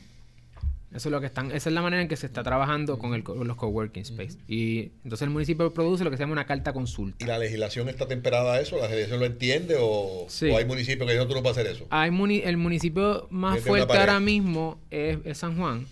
[0.96, 3.14] Eso es lo que están, esa es la manera en que se está trabajando con,
[3.14, 4.38] el, con los coworking space.
[4.48, 7.24] Y entonces el municipio produce lo que se llama una carta consulta.
[7.24, 8.78] ¿Y la legislación está temperada a eso?
[8.78, 10.50] ¿La legislación lo entiende o, Sí.
[10.50, 11.86] o hay municipios que dicen tú no puedes hacer eso?
[11.90, 15.86] Hay muni- el municipio más fuerte ahora mismo es, es San Juan,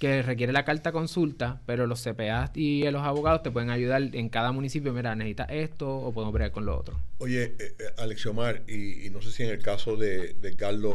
[0.00, 4.28] que requiere la carta consulta, pero los CPA y los abogados te pueden ayudar en
[4.30, 4.92] cada municipio.
[4.94, 6.98] Mira, necesitas esto o podemos bregar con lo otro.
[7.18, 10.94] Oye, eh, eh, Alexiomar, y, y no sé si en el caso de, de Carlos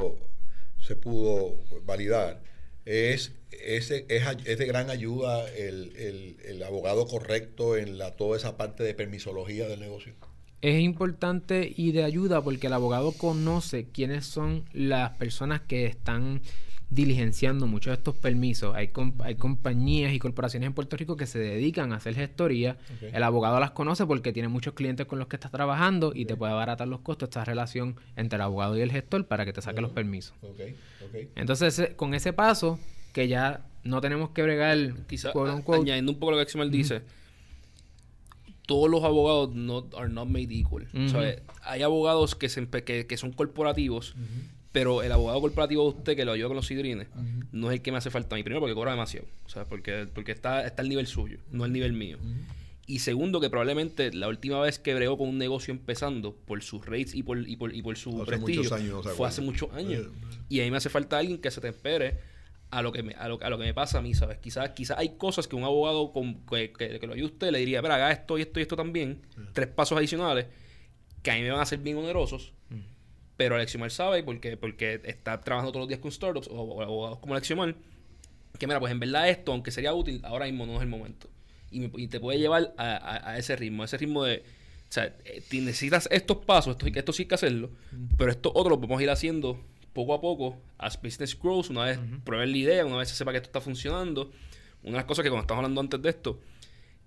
[0.81, 2.41] se pudo validar,
[2.85, 8.57] es, es, es de gran ayuda el, el- el abogado correcto en la, toda esa
[8.57, 10.13] parte de permisología del negocio.
[10.61, 16.41] Es importante y de ayuda porque el abogado conoce quiénes son las personas que están
[16.89, 18.75] diligenciando muchos de estos permisos.
[18.75, 22.77] Hay, com- hay compañías y corporaciones en Puerto Rico que se dedican a hacer gestoría.
[23.01, 26.35] El abogado las conoce porque tiene muchos clientes con los que está trabajando y te
[26.35, 29.61] puede abaratar los costos esta relación entre el abogado y el gestor para que te
[29.61, 30.35] saque los permisos.
[31.35, 32.79] Entonces, con ese paso,
[33.13, 36.43] que ya no tenemos que bregar, Quizá quote a- unquote, añadiendo un poco lo que
[36.43, 37.01] Axel dice,
[38.67, 40.87] todos los abogados no, are not made equal.
[41.63, 44.15] Hay abogados que, se que, que son corporativos,
[44.75, 47.07] pero el abogado corporativo de usted que lo ayuda con los sidrines
[47.53, 48.43] no es el que me hace falta a mí.
[48.43, 49.25] Primero, porque cobra demasiado.
[49.45, 52.17] O sea, porque, porque está, está al nivel suyo, no al nivel mío.
[52.87, 56.85] Y segundo, que probablemente la última vez que bregó con un negocio empezando por sus
[56.85, 59.41] rates y por, y por, y por su Hace prestigio años, no se fue hace
[59.41, 60.01] muchos años.
[60.05, 62.19] Eh, Y a mí me hace falta alguien que se te espere
[62.69, 64.37] a lo que me, a lo, a lo que me pasa a mí, ¿sabes?
[64.39, 67.59] Quizás quizás hay cosas que un abogado con, que, que- que lo ayude usted le
[67.59, 69.21] diría, pero haga esto y esto y esto también,
[69.53, 70.47] tres pasos adicionales,
[71.23, 72.51] que a mí me van a ser bien onerosos,
[73.37, 77.33] pero Alexiomar sabe, porque, porque está trabajando todos los días con startups o, abogados como
[77.33, 77.75] Alexiomar,
[78.57, 81.29] que mira, pues en verdad esto, aunque sería útil, ahora mismo no es el momento.
[81.71, 84.37] Y, me- y te puede llevar a, a- a ese ritmo, a ese ritmo de,
[84.89, 87.71] o sea, eh, necesitas estos pasos, esto, esto sí hay que hacerlo,
[88.17, 89.59] pero esto otro lo podemos ir haciendo
[89.91, 93.31] poco a poco, as business grows, una vez prueben la idea, una vez se sepa
[93.31, 94.31] que esto está funcionando.
[94.83, 96.39] Una de las cosas que cuando estamos hablando antes de esto,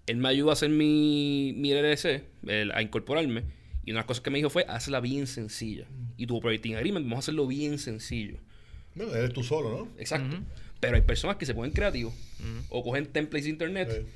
[0.06, 3.44] él me ayudó a hacer mi, mi LLC, el- a incorporarme,
[3.88, 5.87] y una de las cosas que me dijo fue, hazla bien sencilla.
[6.18, 8.37] Y tu operating agreement, vamos a hacerlo bien sencillo.
[8.94, 9.88] Bueno, eres tú solo, ¿no?
[9.98, 10.37] Exacto.
[10.81, 12.12] Pero hay personas que se ponen creativos
[12.68, 14.07] o cogen templates de internet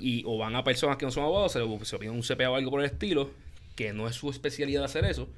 [0.00, 2.50] y o van a personas que no son abogados, se, lo- se piden un CPA
[2.50, 3.30] o algo por el estilo,
[3.74, 5.28] que no es su especialidad hacer eso,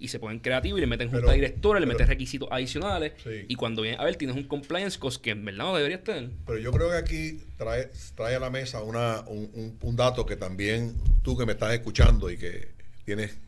[0.00, 3.46] y se ponen creativos y le meten junta directora, le pero- meten requisitos adicionales, Sí.
[3.48, 6.30] y cuando viene a ver tienes un compliance cost que en verdad no deberías tener.
[6.46, 10.26] Pero yo creo que aquí trae, trae a la mesa una, un, un- un dato
[10.26, 12.68] que también tú que me estás escuchando y que
[13.06, 13.38] tienes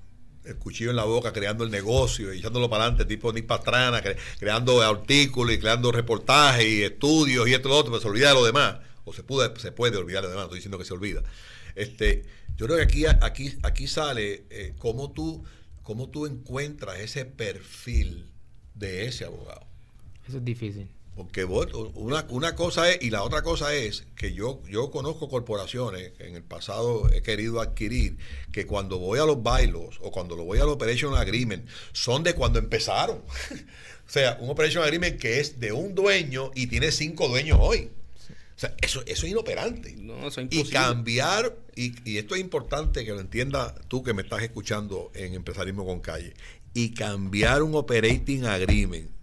[0.46, 4.02] el cuchillo en la boca creando el negocio y echándolo para adelante, tipo Nick Pastrana,
[4.02, 8.09] cre- creando artículos y creando reportajes y estudios y esto y lo otro, pero se
[8.09, 8.76] olvida de lo demás.
[9.04, 11.22] O se puede, se puede olvidar de lo demás, estoy diciendo que se olvida.
[11.74, 12.24] Este,
[12.56, 15.44] yo creo que aquí, aquí, aquí sale eh, cómo, tú,
[15.82, 18.26] cómo tú encuentras ese perfil
[18.74, 19.64] de ese abogado.
[20.28, 20.88] Eso es difícil.
[21.16, 25.31] Porque vos- una, una cosa es, y la otra cosa es que yo, yo conozco
[25.31, 28.18] corporaciones que en el pasado he querido adquirir,
[28.52, 32.35] que cuando voy a los bailos o cuando lo voy al Operation Agreement, son de
[32.35, 33.16] cuando empezaron.
[33.50, 37.90] o sea, un Operation Agreement que es de un dueño y tiene cinco dueños hoy.
[38.55, 39.94] O sea, eso, eso es inoperante.
[39.96, 44.12] No, eso es Y cambiar, y, y esto es importante que lo entienda tú que
[44.12, 46.35] me estás escuchando en Empresarismo con Calle,
[46.74, 49.15] y cambiar un operating agreement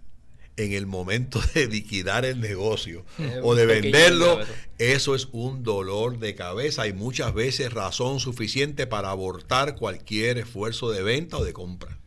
[0.56, 3.04] en el momento de liquidar el negocio
[3.42, 4.38] o de venderlo,
[4.78, 10.90] eso es un dolor de cabeza y muchas veces razón suficiente para abortar cualquier esfuerzo
[10.90, 11.98] de venta o de compra.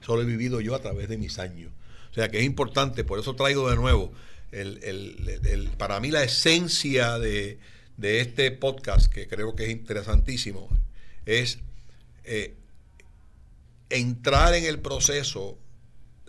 [0.00, 1.72] Eso lo he vivido yo a través de mis años.
[2.10, 4.12] O sea que es importante, por eso traigo de nuevo,
[4.52, 7.58] el, el- el- el- para mí la esencia de,
[7.96, 10.68] de este podcast, que creo que es interesantísimo,
[11.26, 11.58] es
[12.24, 12.54] eh,
[13.90, 15.58] entrar en el proceso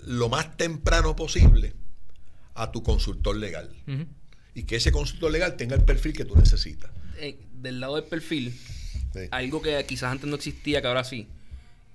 [0.05, 1.73] lo más temprano posible
[2.55, 3.69] a tu consultor legal.
[4.53, 6.89] Y que ese consultor legal tenga el perfil que tú necesitas.
[7.19, 8.51] Eh, del lado del perfil,
[9.13, 9.19] Sí.
[9.31, 11.27] algo que quizás antes no existía, que ahora sí,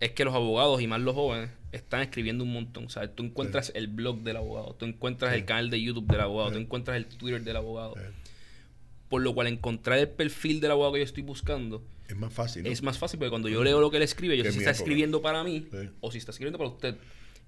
[0.01, 2.87] es que los abogados y más los jóvenes están escribiendo un montón.
[2.87, 5.39] O sea, tú encuentras el blog del abogado, tú encuentras Sí.
[5.41, 7.95] el canal de YouTube del abogado, tú encuentras el Twitter del abogado.
[9.09, 12.63] Por lo cual encontrar el perfil del abogado que yo estoy buscando Es más fácil.
[12.63, 12.71] ¿no?
[12.71, 14.71] es más fácil porque cuando yo leo lo que él escribe, yo sé si está
[14.71, 14.83] época.
[14.85, 15.69] escribiendo para mí
[16.01, 16.97] o si está escribiendo para usted.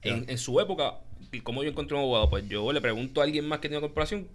[0.04, 1.00] En, en su época,
[1.42, 2.30] ¿cómo yo encontré un abogado?
[2.30, 4.28] Pues yo le pregunto a alguien más que tiene una corporación,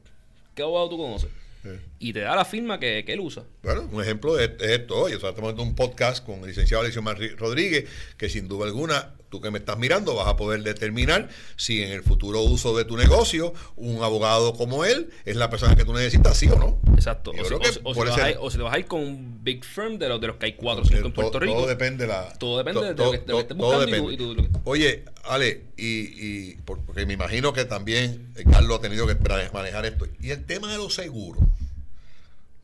[0.55, 1.29] ¿qué abogado tú conoces?
[1.63, 1.69] Sí.
[1.99, 3.43] Y te da la firma que, que él usa.
[3.63, 5.13] Bueno, un ejemplo es, es esto hoy.
[5.13, 7.01] O sea, estamos haciendo un podcast con el licenciado Alexio
[7.37, 7.85] Rodríguez,
[8.17, 11.91] que sin duda alguna, tú que me estás mirando, vas a poder determinar si en
[11.91, 15.93] el futuro uso de tu negocio, un abogado como él es la persona que tú
[15.93, 16.79] necesitas, sí o no.
[16.95, 17.33] Exacto.
[17.35, 18.85] Yo O creo que si- o ese- a ir- o si te vas a ir
[18.85, 21.23] con un big firm de los, de los que hay cuatro o cinco en Todo-
[21.23, 21.55] Puerto Rico.
[21.55, 24.07] Todo depende la, Todo depende de lo que- de lo que estés buscando y depende.
[24.07, 28.31] tú- y tú- lo que- Oye, Ale, y, y por- porque me imagino que también
[28.37, 29.15] eh, Carlos ha tenido que
[29.53, 30.07] manejar esto.
[30.21, 31.43] Y el tema de los seguros.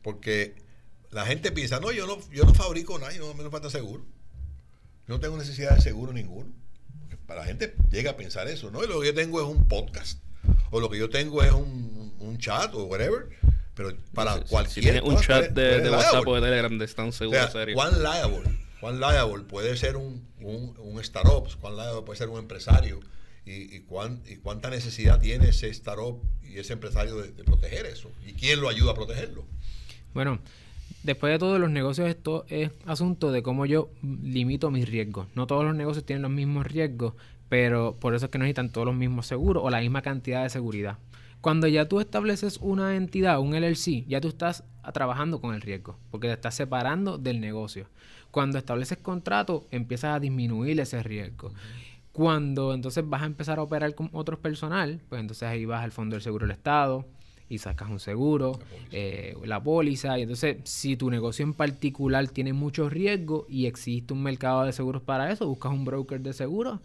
[0.06, 0.54] Porque
[1.10, 4.04] la gente piensa, no, yo no, yo no fabrico nada, y no me falta seguro.
[5.08, 6.48] Yo no tengo necesidad de seguro ninguno.
[7.00, 8.84] Porque para la gente llega a pensar eso, ¿no?
[8.84, 10.20] Y lo que yo tengo es un podcast.
[10.70, 13.30] O lo que yo tengo es un, un chat o whatever.
[13.74, 15.90] Pero para cualquier Si tienes un cosa, chat tú de, de.
[15.90, 17.74] WhatsApp o de Telegram de están O seguros, sea, serio.
[17.74, 18.48] cuán liable,
[18.80, 23.00] cuán liable puede ser un, un, un startup, cuán liable puede ser un empresario
[23.44, 27.86] y, y, cuán, y cuánta necesidad tiene ese startup y ese empresario de, de proteger
[27.86, 28.12] eso.
[28.24, 29.44] ¿Y quién lo ayuda a protegerlo?
[30.16, 30.38] Bueno,
[31.02, 35.26] después de todo, los negocios esto es asunto de cómo yo limito mis riesgos.
[35.34, 37.12] No todos los negocios tienen los mismos riesgos,
[37.50, 40.42] pero por eso es que no necesitan todos los mismos seguros o la misma cantidad
[40.42, 40.96] de seguridad.
[41.42, 45.98] Cuando ya tú estableces una entidad, un LLC, ya tú estás trabajando con el riesgo,
[46.10, 47.86] porque te estás separando del negocio.
[48.30, 51.52] Cuando estableces contrato, empiezas a disminuir ese riesgo.
[52.12, 55.92] Cuando entonces vas a empezar a operar con otros personal, pues entonces ahí vas al
[55.92, 57.04] Fondo del Seguro del Estado
[57.48, 58.58] y sacas un seguro,
[58.90, 60.18] eh, la póliza.
[60.18, 64.72] Y entonces, si tu negocio en particular tiene mucho riesgo y existe un mercado de
[64.72, 66.80] seguros para eso, buscas un broker de seguros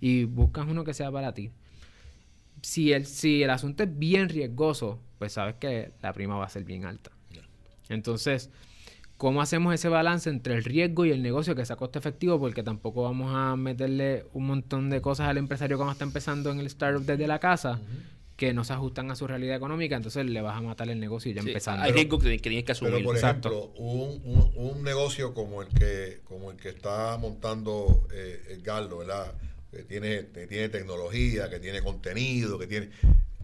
[0.00, 1.50] y buscas uno que sea para ti.
[2.60, 6.48] Si el, si el asunto es bien riesgoso, pues sabes que la prima va a
[6.48, 7.10] ser bien alta.
[7.88, 8.50] Entonces,
[9.16, 12.38] ¿cómo hacemos ese balance entre el riesgo y el negocio que sea coste efectivo?
[12.38, 16.60] Porque tampoco vamos a meterle un montón de cosas al empresario cuando está empezando en
[16.60, 17.80] el startup desde la casa
[18.46, 21.30] que no se ajustan a su realidad económica, entonces le vas a matar el negocio
[21.32, 21.84] ya Sí, empezando.
[21.84, 23.04] hay riesgos que, tienes que Pero asumir.
[23.04, 23.48] por Exacto.
[23.50, 28.62] ejemplo, un, un- un negocio como el que como el que está montando eh, el
[28.98, 29.32] ¿verdad?
[29.70, 32.88] Que tiene, que tiene tecnología, que tiene contenido, que tiene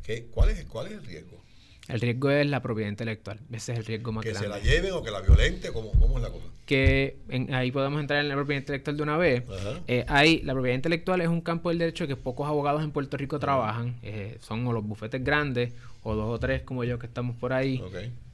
[0.02, 1.40] ¿qué, cuál es cuál es el riesgo?
[1.88, 3.40] El riesgo es la propiedad intelectual.
[3.50, 4.46] Ese es el riesgo más que grande.
[4.46, 6.44] se la lleven o que la violente, ¿cómo, cómo es la cosa?
[6.66, 9.42] que en- ahí podemos entrar en la propiedad intelectual de una vez.
[9.86, 13.16] Eh, hay, la propiedad intelectual es un campo del derecho que pocos abogados en Puerto
[13.16, 13.96] Rico trabajan.
[14.02, 15.72] Eh, son o los bufetes grandes
[16.02, 17.78] o dos o tres como yo que estamos por ahí,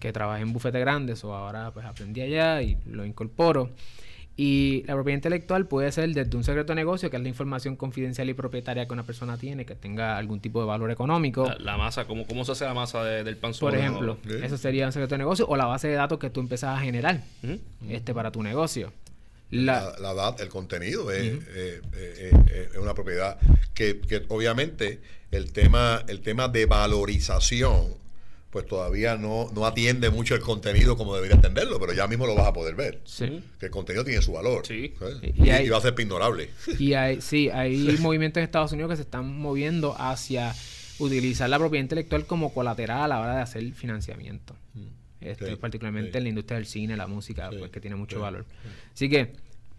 [0.01, 3.71] que trabajé en bufetes grandes o ahora pues aprendí allá y lo incorporo.
[4.37, 7.77] Y la propiedad intelectual puede ser desde un secreto de negocio, que es la información
[7.77, 11.47] confidencial y propietaria que una persona tiene, que tenga algún tipo de valor económico.
[11.49, 14.35] La, la masa, ¿cómo, ¿cómo se hace la masa de- del pan Por ejemplo, Sí.
[14.43, 16.81] eso sería un secreto de negocio o la base de datos que tú empezás a
[16.83, 17.23] generar
[17.89, 18.93] este, para tu negocio.
[19.51, 23.39] La, La, la el contenido es, eh, eh, eh, eh, es una propiedad
[23.73, 24.99] que, que obviamente
[25.31, 27.95] el tema, el tema de valorización
[28.55, 32.37] pues todavía no, no atiende mucho el contenido como debería atenderlo, pero ya mismo lo
[32.37, 33.01] vas a poder ver.
[33.05, 33.43] sí.
[33.59, 34.65] Que el contenido tiene su valor.
[34.65, 34.95] Sí.
[35.23, 36.51] Y Y, hay- y va a ser ignorable.
[36.79, 40.55] Y hay, sí, hay movimientos en Estados Unidos que se están moviendo hacia
[41.01, 44.55] utilizar la propiedad intelectual como colateral a la hora de hacer financiamiento.
[45.21, 46.19] Este, Sí, particularmente sí.
[46.19, 48.45] en la industria del cine, la música, Sí, pues, que tiene mucho sí, valor.
[48.95, 49.33] Así que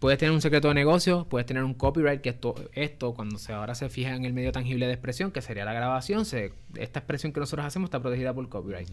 [0.06, 3.54] puedes tener un secreto de negocio, puedes tener un copyright, que esto, esto cuando se
[3.54, 7.00] ahora se fija en el medio tangible de expresión, que sería la grabación, se, esta
[7.00, 8.88] expresión que nosotros hacemos está protegida por copyright.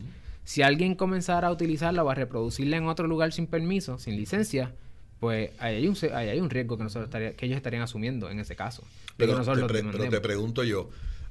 [0.44, 4.72] Si alguien comenzara a utilizarla o a reproducirla en otro lugar sin permiso, sin licencia,
[5.20, 8.30] pues ahí hay un, ahí hay un riesgo que, nosotros estaría- que ellos estarían asumiendo
[8.30, 8.82] en ese caso.
[9.18, 9.32] Pero,
[9.68, 10.88] pre- te pregunto yo,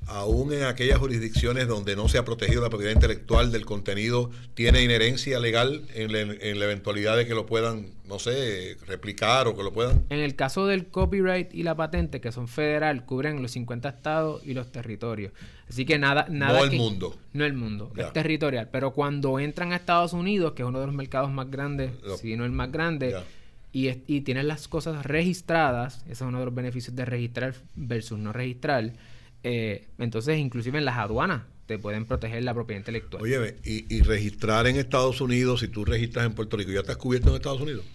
[0.08, 4.84] aún en aquellas jurisdicciones donde no se ha protegido la propiedad intelectual del contenido, ¿tiene
[4.84, 9.56] inherencia legal en la, en la eventualidad de que lo puedan, no sé, replicar o
[9.56, 10.04] que lo puedan?
[10.10, 14.42] En el caso del copyright y la patente, que son federal, cubren los 50 estados
[14.46, 15.32] y los territorios.
[15.70, 16.26] Así que nada...
[16.30, 17.16] nada No el que- mundo.
[17.34, 18.08] No el mundo, Ya.
[18.08, 18.68] es territorial.
[18.72, 22.18] Pero cuando entran a Estados Unidos, que es uno de los mercados más grandes, Lo-
[22.18, 23.24] si no el más grande, Ya.
[23.72, 28.20] y, y tienes las cosas registradas, ese es uno de los beneficios de registrar versus
[28.20, 28.92] no registrar,
[29.43, 33.23] eh, entonces inclusive en las aduanas te pueden proteger la propiedad intelectual.
[33.23, 36.97] Oye, y, y registrar en Estados Unidos, si tú registras en Puerto Rico, ¿ya estás
[36.97, 37.86] cubierto en Estados Unidos?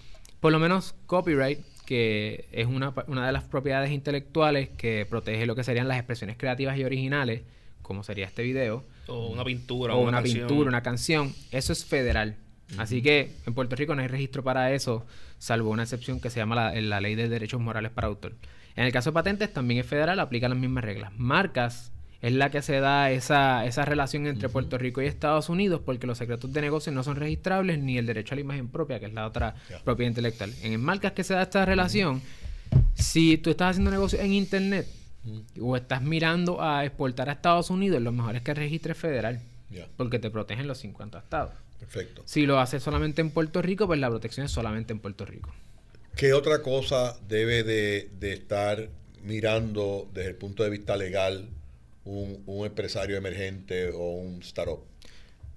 [0.41, 5.55] Por lo menos copyright, que es una, una de las propiedades intelectuales que protege lo
[5.55, 7.43] que serían las expresiones creativas y originales,
[7.83, 9.95] como sería este video, O una pintura.
[9.95, 10.47] o una, canción.
[10.49, 12.37] pintura, una canción, eso es federal.
[12.79, 15.07] Así que en Puerto Rico no hay registro para eso,
[15.39, 18.33] salvo una excepción que se llama la, la Ley de Derechos Morales para Autor.
[18.77, 21.13] En el caso de patentes también es federal, aplica las mismas reglas.
[21.17, 25.81] Marcas es la que se da esa, esa relación entre Puerto Rico y Estados Unidos
[25.85, 28.99] porque los secretos de negocio no son registrables ni el derecho a la imagen propia,
[29.01, 30.53] que es la otra propiedad intelectual.
[30.63, 32.23] En marcas que se da esta relación,
[32.95, 34.87] si tú estás haciendo negocio en Internet
[35.61, 39.41] o estás mirando a exportar a Estados Unidos, lo mejor es que registres federal
[39.97, 41.55] porque te protegen los 50 estados.
[41.79, 42.23] perfecto.
[42.25, 45.53] Si lo haces solamente en Puerto Rico, pues la protección es solamente en Puerto Rico.
[46.17, 48.89] ¿Qué otra cosa debe de, de estar
[49.23, 51.51] mirando desde el punto de vista legal
[52.07, 54.81] un, un empresario emergente o un startup?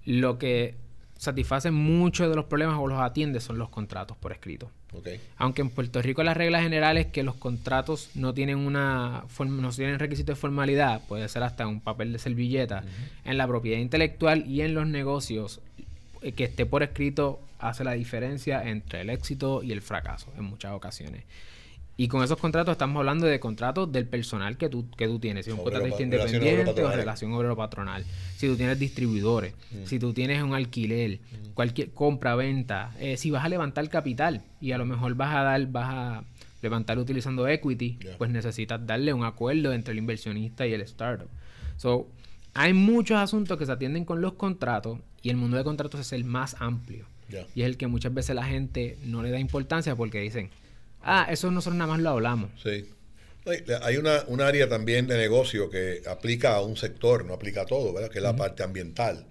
[0.04, 0.74] Lo que
[1.16, 4.70] satisface muchos de los problemas o los atiende son los contratos por escrito.
[4.92, 5.08] ¿Ok?
[5.38, 9.70] Aunque en Puerto Rico la regla general es que los contratos no tienen una no
[9.70, 12.84] tienen requisito de formalidad, puede ser hasta un papel de servilleta.
[13.24, 15.60] En la propiedad intelectual y en los negocios,
[16.20, 20.72] que esté por escrito hace la diferencia entre el éxito y el fracaso en muchas
[20.72, 21.24] ocasiones.
[21.96, 25.44] Y con esos contratos estamos hablando de contratos del personal que tú, que tú tienes.
[25.44, 26.96] Si es un Obrero contratista independiente o obrero-patronales.
[26.96, 28.04] relación obrero-patronal.
[28.38, 29.52] Si tú tienes distribuidores,
[29.84, 31.20] si tú tienes un alquiler,
[31.52, 35.66] cualquier compra-venta, eh, si vas a levantar capital y a lo mejor vas a dar,
[35.66, 36.24] vas a
[36.62, 41.28] levantar utilizando equity, pues necesitas darle un acuerdo entre el inversionista y el startup.
[41.76, 42.08] So,
[42.54, 46.12] hay muchos asuntos que se atienden con los contratos y el mundo de contratos es
[46.12, 47.06] el más amplio.
[47.54, 50.50] Y es el que muchas veces la gente no le da importancia porque dicen,
[51.02, 52.50] ah, eso nosotros nada más lo hablamos.
[52.62, 52.86] Sí.
[53.82, 57.66] Hay- una, un área también de negocio que aplica a un sector, no aplica a
[57.66, 58.10] todo, ¿verdad?
[58.10, 59.26] Que es la parte ambiental.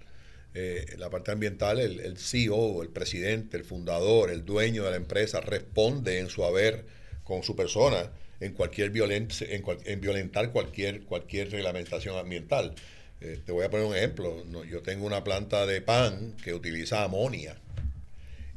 [0.54, 4.96] Eh, la parte ambiental, el, el CEO, el presidente, el fundador, el dueño de la
[4.96, 6.86] empresa responde en su haber
[7.22, 12.74] con su persona en cualquier violencia, en, cual- en violentar cualquier, cualquier reglamentación ambiental.
[13.20, 14.44] Eh, te voy a poner un ejemplo.
[14.64, 17.56] Yo tengo una planta de pan que utiliza amonia.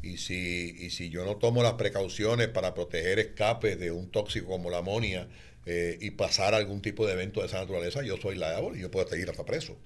[0.02, 4.48] Y si, y si yo no tomo las precauciones para proteger escapes de un tóxico
[4.48, 5.28] como la amonia
[5.66, 8.92] eh, y pasar algún tipo de evento de esa naturaleza, yo soy liable y yo
[8.92, 9.78] puedo ir hasta preso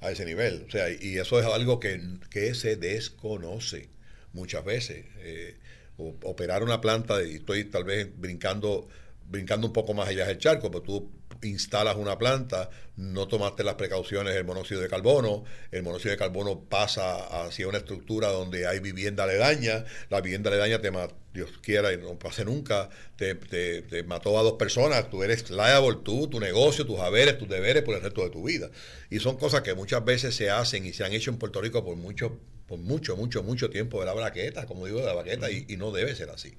[0.00, 0.64] a ese nivel.
[0.66, 3.88] O sea, y eso es algo que, que se desconoce
[4.32, 5.04] muchas veces.
[5.18, 5.56] Eh,
[5.98, 8.88] operar una planta, y estoy tal vez brincando
[9.30, 11.10] brincando un poco más allá del charco, pero tú
[11.42, 16.60] instalas una planta, no tomaste las precauciones del monóxido de carbono, el monóxido de carbono
[16.60, 21.92] pasa hacia una estructura donde hay vivienda aledaña, la vivienda aledaña te mata, Dios quiera
[21.92, 26.40] y no pase nunca, te, te, mató a dos personas, tú eres liable, tú, tu
[26.40, 28.70] negocio, tus haberes, tus deberes por el resto de tu vida.
[29.10, 31.84] Y son cosas que muchas veces se hacen y se han hecho en Puerto Rico
[31.84, 35.50] por mucho por mucho, mucho, mucho tiempo de la braqueta, como digo, de la braqueta,
[35.50, 36.54] y, no debe ser así.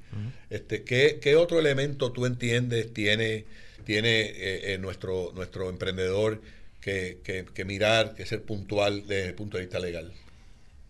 [0.49, 3.45] este, ¿qué, ¿qué, otro elemento tú entiendes tiene
[3.91, 6.41] tiene eh, eh, nuestro, nuestro emprendedor
[6.79, 7.19] que,
[7.53, 10.13] que, mirar, que ser puntual desde el punto de vista legal?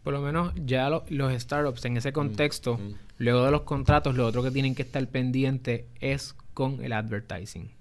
[0.04, 2.94] Por lo menos ya los startups en ese mm, contexto, mm.
[3.18, 7.72] luego de los contratos, lo otro que tienen que estar pendiente es con el advertising.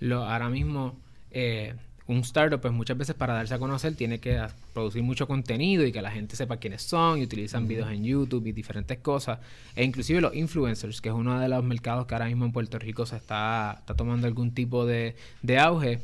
[0.00, 0.98] Lo, ahora mismo,
[1.30, 1.74] eh,
[2.06, 4.40] un startup, pues muchas veces para darse a conocer tiene que
[4.72, 8.46] producir mucho contenido y que la gente sepa quiénes son y utilizan videos en YouTube
[8.46, 9.38] y diferentes cosas.
[9.76, 12.78] E inclusive los influencers, que es uno de los mercados que ahora mismo en Puerto
[12.78, 16.00] Rico se está, está tomando algún tipo de, de auge,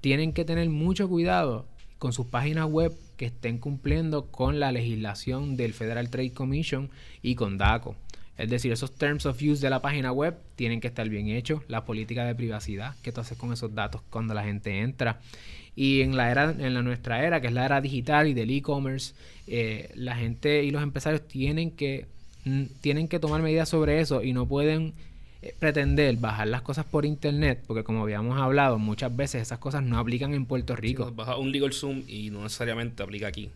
[0.00, 1.66] tienen que tener mucho cuidado
[1.98, 6.90] con sus páginas web que estén cumpliendo con la legislación del Federal Trade Commission
[7.22, 7.96] y con DACO.
[8.38, 11.62] Es decir, esos terms of use de la página web tienen que estar bien hechos.
[11.68, 15.20] La política de privacidad que tú haces con esos datos cuando la gente entra.
[15.74, 18.50] Y en la era, en la nuestra era, que es la era digital y del
[18.50, 19.14] e-commerce,
[19.46, 22.06] eh, la gente y los empresarios tienen que,
[22.80, 24.94] tienen que tomar medidas sobre eso y no pueden
[25.42, 29.82] eh, pretender bajar las cosas por internet, porque como habíamos hablado, muchas veces esas cosas
[29.82, 31.12] no aplican en Puerto Rico.
[31.14, 33.50] baja un legal zoom y no necesariamente aplica aquí.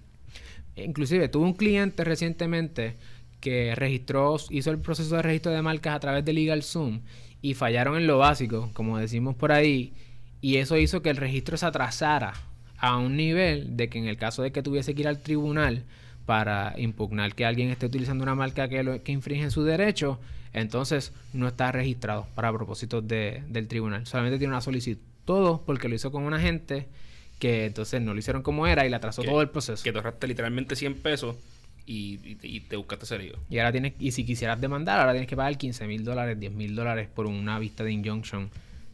[0.77, 2.97] Inclusive tuve un cliente recientemente
[3.41, 7.01] que registró, hizo el proceso de registro de marcas a través de LegalZoom
[7.43, 9.95] y fallaron en lo básico, como decimos por ahí,
[10.41, 12.35] y eso hizo que el registro se atrasara
[12.79, 15.85] a un nivel de que en el caso de que tuviese que ir al tribunal
[16.27, 20.19] para impugnar que alguien esté utilizando una marca que, lo, que infringe su derecho,
[20.53, 24.07] entonces no está registrado para propósitos de, del tribunal.
[24.07, 25.03] Solamente tiene una solicitud.
[25.25, 26.89] Todo porque lo hizo con un agente
[27.39, 29.83] que entonces no lo hicieron como era y le atrasó todo el proceso.
[29.83, 31.37] Que te ahorraste literalmente 100 pesos
[31.91, 33.39] y, te buscaste serio.
[33.49, 36.53] Y ahora tienes, y si quisieras demandar, ahora tienes que pagar 15 mil dólares, 10
[36.53, 38.51] mil dólares por una vista de injunction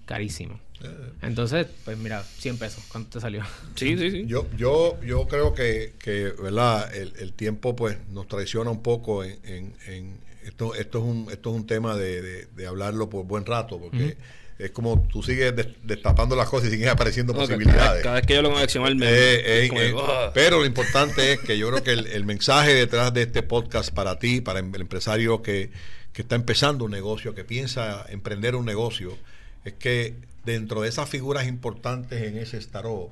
[0.07, 0.59] carísimo.
[0.83, 0.89] Eh.
[1.23, 3.43] Entonces, pues mira, 100 pesos, ¿cuánto te salió?
[3.75, 4.25] Sí, sí, sí.
[4.27, 6.95] Yo, yo, yo creo que, que ¿verdad?
[6.95, 11.57] El, tiempo pues nos traiciona un poco en, en, esto, esto, es un, esto es
[11.57, 14.17] un tema de, de, hablarlo por buen rato, porque
[14.59, 18.03] es como tú sigues destapando las cosas y siguen apareciendo posibilidades.
[18.03, 20.31] Cada, vez que yo lo conexiono al eh, eh, ah".
[20.33, 24.19] Pero lo importante es que yo creo que el, mensaje detrás de este podcast para
[24.19, 25.71] ti, para el empresario que,
[26.15, 29.19] está empezando un negocio, que piensa emprender un negocio,
[29.67, 30.15] es que
[30.47, 33.11] dentro de esas figuras importantes en ese startup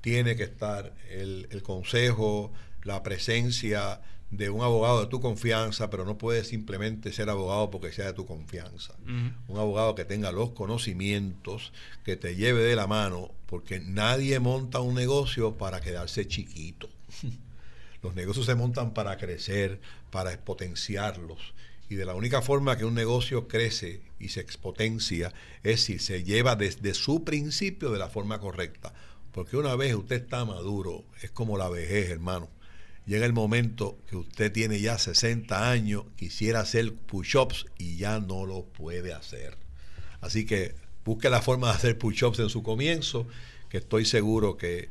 [0.00, 2.52] tiene que estar el, el consejo,
[2.84, 4.00] la presencia,
[4.36, 8.12] de un abogado de tu confianza, pero no puede simplemente ser abogado porque sea de
[8.12, 8.94] tu confianza.
[9.06, 11.72] Un abogado que tenga los conocimientos,
[12.04, 16.88] que te lleve de la mano, porque nadie monta un negocio para quedarse chiquito.
[18.02, 21.54] los negocios se montan para crecer, para expotenciarlos.
[21.88, 26.24] Y de la única forma que un negocio crece y se expotencia es si se
[26.24, 28.94] lleva desde su principio de la forma correcta.
[29.32, 32.48] Porque una vez usted está maduro, es como la vejez, hermano
[33.06, 38.46] llega el momento que usted tiene ya 60 años, quisiera hacer push-ups y ya no
[38.46, 39.56] lo puede hacer.
[40.20, 43.26] Así que busque la forma de hacer push-ups en su comienzo,
[43.68, 44.88] que estoy seguro que,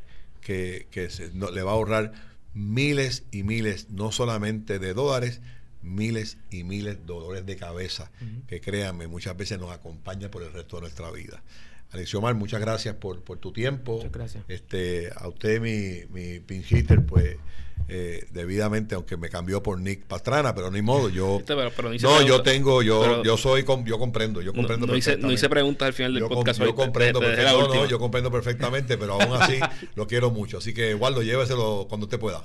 [0.47, 2.11] le va a ahorrar
[2.53, 5.41] miles y miles, no solamente de dólares,
[5.81, 8.11] miles y miles de dolores de cabeza,
[8.47, 11.43] que créanme, muchas veces nos acompaña por el resto de nuestra vida.
[11.91, 13.97] Alexiomar, muchas gracias por, por tu tiempo.
[13.97, 14.43] Muchas gracias.
[14.47, 17.37] Este, a usted, mi, mi pinchitter, pues
[17.87, 21.41] eh, debidamente, aunque me cambió por Nick Pastrana, pero ni modo, yo
[22.01, 25.27] no, yo tengo, yo, yo soy, yo comprendo, yo comprendo no, perfectamente.
[25.27, 26.59] no hice preguntas al final del podcast.
[26.61, 29.59] yo comprendo, perfectamente, yo comprendo perfectamente, pero aún así
[29.95, 32.43] lo quiero mucho, así que Waldo, lléveselo cuando usted pueda.